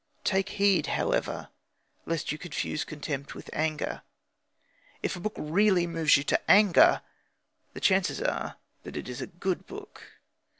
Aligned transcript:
Take 0.23 0.49
heed, 0.57 0.87
however, 0.87 1.49
lest 2.07 2.31
you 2.31 2.39
confuse 2.39 2.83
contempt 2.83 3.35
with 3.35 3.51
anger. 3.53 4.01
If 5.03 5.15
a 5.15 5.19
book 5.19 5.35
really 5.37 5.85
moves 5.85 6.17
you 6.17 6.23
to 6.23 6.41
anger, 6.49 7.03
the 7.75 7.81
chances 7.81 8.19
are 8.19 8.55
that 8.81 8.97
it 8.97 9.07
is 9.07 9.21
a 9.21 9.27
good 9.27 9.67
book. 9.67 10.01